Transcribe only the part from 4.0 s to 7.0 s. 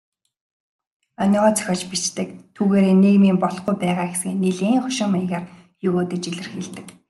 хэсгийг нэлээн хошин маягаар егөөдөж илэрхийлдэг.